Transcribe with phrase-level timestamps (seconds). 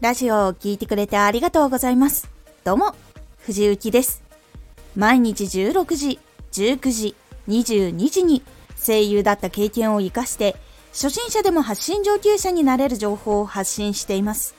[0.00, 2.30] ラジオを聴いてくれてありがとうございます。
[2.64, 2.94] どうも、
[3.40, 4.22] 藤幸です。
[4.96, 6.18] 毎日16時、
[6.52, 7.14] 19時、
[7.48, 8.42] 22時に
[8.82, 10.56] 声優だった経験を活かして、
[10.92, 14.54] 初心者でも発信上級者になれる情報を発信しています。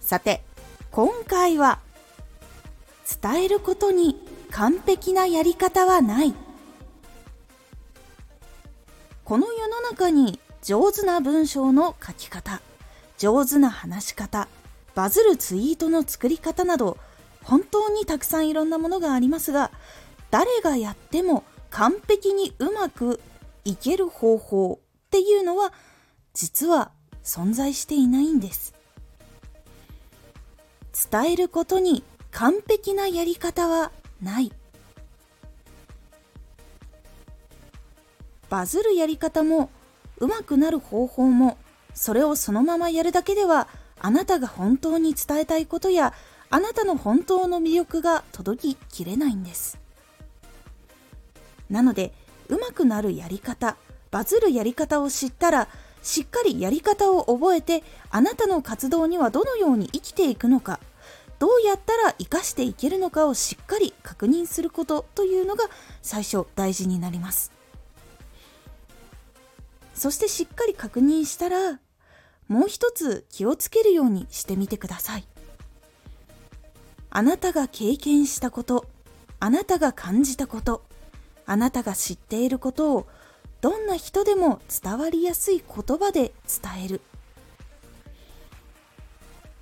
[0.00, 0.42] さて、
[0.90, 1.78] 今回は、
[3.20, 4.16] 伝えることに
[4.50, 6.34] 完璧なやり方はない。
[9.22, 12.62] この世の中に上手な文章の書き方、
[13.18, 14.48] 上手な話し方、
[14.94, 16.98] バズるツイートの作り方など
[17.44, 19.70] 本当にたくさんいろんなものがありますが
[20.30, 23.20] 誰がやっても完璧にうまく
[23.64, 25.72] いける方法っていうのは
[26.34, 26.90] 実は
[27.22, 28.74] 存在していないんです。
[31.10, 34.52] 伝えることに完璧なやり方はない。
[38.48, 39.70] バズるやり方も
[40.18, 41.56] うまくなる方法も
[41.94, 43.68] それをそのままやるだけでは
[44.02, 46.12] あなたが本当に伝えたいことや
[46.50, 49.78] あなたの本当の魅力が届ききれないんです。
[51.70, 52.12] なので
[52.48, 53.76] うまくなるやり方
[54.10, 55.68] バズるやり方を知ったら
[56.02, 60.80] しっかりやり方を覚えてあなたの活動にはどのように生きていくのか
[61.38, 65.64] どうやったら生かしていけるのかをしっかり確認することというのが
[66.02, 67.50] 最初大事になります。
[69.94, 71.80] そしてしっかり確認したら
[72.48, 75.24] もう一つ気をつけるようにしてみてください。
[77.10, 78.86] あなたが経験したこと
[79.38, 80.82] あなたが感じたこと
[81.44, 83.06] あなたが知っていることを
[83.60, 87.00] どんな人でも伝わりやすい言葉で伝える。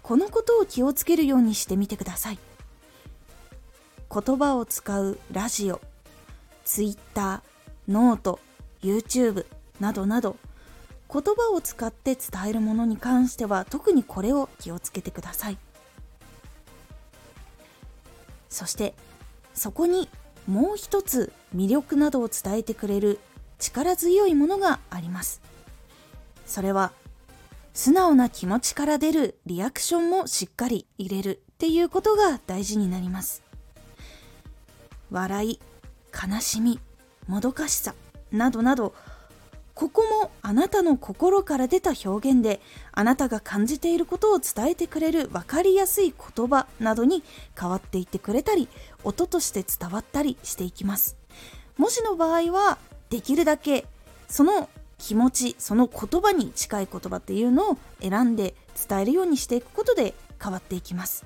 [0.02, 2.38] このことを気をつけるようにしてみてください。
[4.12, 5.80] 言葉を使うラジオ
[6.64, 7.42] Twitter
[7.88, 8.40] ノート
[8.82, 9.46] YouTube
[9.78, 10.36] などなど
[11.12, 15.58] 言葉を使って伝えるものに関しては特にこれを気をつけてください。
[18.48, 18.94] そして
[19.54, 20.08] そこに
[20.46, 23.20] もう一つ魅力などを伝えてくれる
[23.58, 25.40] 力強いものがあります。
[26.46, 26.92] それは
[27.74, 33.42] 素直な気持ちから出るリアクションもしっかり入れるっていうことが大事になります。
[35.10, 35.60] 笑い
[36.12, 36.80] 悲しみ
[37.26, 37.94] もどかしさ
[38.32, 38.94] などなど
[39.80, 42.60] ここもあなたの心から出た表現で
[42.92, 47.24] あなたが感じていることを伝えてくれる分かりやすい言葉などに
[47.58, 48.68] 変わっていってくれたり
[49.04, 51.16] 音として伝わったりしていきます。
[51.78, 52.76] 文字の場合は
[53.08, 53.86] できるだけ
[54.28, 54.68] その
[54.98, 58.54] 気持ちその言葉に近い言葉っていうのを選んで
[58.86, 61.24] 伝えるようにしていくことで変わっていきます。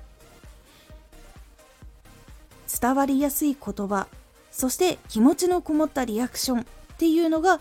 [2.81, 4.07] 伝わりやすい言葉
[4.49, 6.65] そして気持ちのこもったリアクションっ
[6.97, 7.59] ていうのが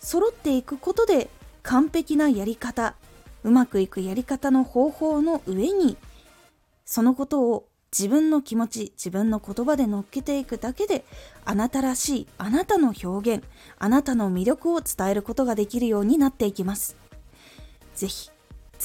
[0.00, 1.30] 揃っていくことで
[1.62, 2.94] 完璧なやり方
[3.44, 5.96] うまくいくやり方の方法の上に
[6.84, 7.66] そのことを
[7.96, 11.04] 自分の気持ち自分の言葉で乗っけていくだけで
[11.44, 13.44] あなたらしいあなたの表現
[13.78, 16.96] あなたの魅力を伝えることができるようになっていきます。
[17.94, 18.30] 是非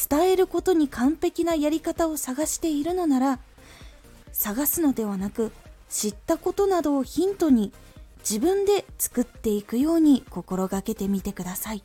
[0.10, 3.40] 伝えることに完璧なやり方を探しているのなら
[4.34, 5.52] 探すのではなく
[5.90, 7.72] 知ったことなどをヒントに
[8.28, 11.84] 自分で作っていくように心がけてみてください。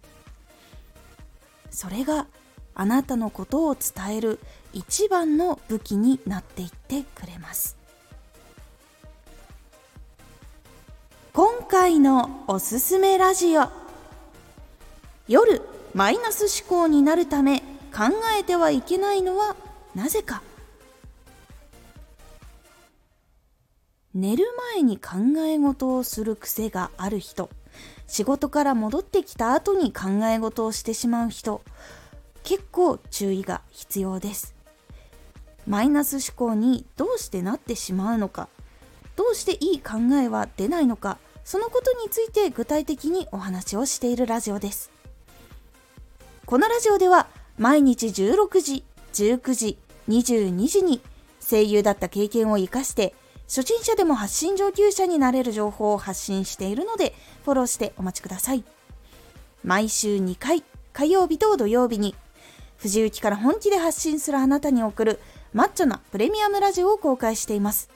[1.70, 2.26] それが
[2.74, 4.38] あなたのことを伝える
[4.72, 7.76] 一番の武器になっていってくれます。
[11.34, 13.68] 今回のおすすめラジオ。
[15.28, 15.60] 夜
[15.94, 17.60] マイナス思考になるため
[17.94, 18.06] 考
[18.38, 19.56] えてはいけないのは
[19.94, 20.42] なぜか。
[24.14, 24.44] 寝る
[24.74, 27.48] 前に考え事をする癖がある人。
[28.08, 31.62] 仕事から戻ってきた後に考え事をしてしまう人。
[32.42, 34.54] 結構注意が必要です。
[35.66, 38.48] マイナス思考にどうしてなってしまうのか。
[39.14, 41.18] どうしていい考えは出ないのか。
[41.44, 44.90] そのことについて具体的にお話をしているラジオです。
[46.46, 47.28] このラジオでは
[47.58, 49.78] 毎日16時19時
[50.08, 51.00] 22時に
[51.48, 53.14] 声優だった経験を生かして
[53.50, 58.62] 初心者でも発信上級者になれる情報を発信しているので、フォローしてお待ちください。
[59.64, 60.62] 毎週2回、
[60.92, 62.14] 火曜日と土曜日に、
[62.76, 65.18] 藤雪から本気で発信するあなたに送る
[65.52, 67.90] マッチョなプレミアムラジオを公開しています。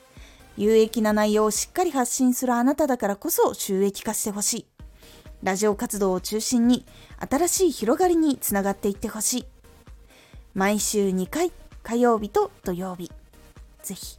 [0.57, 4.67] 有益な内容をしっかり発信するあなただからこそ収益化してほしい。
[5.45, 6.85] ラジオ活動を中心に
[7.31, 9.47] 新しい広がりにつながっていってほしい。
[10.53, 11.53] 毎週2回、
[11.85, 13.13] 火曜日と土曜日。
[13.85, 14.19] ぜひ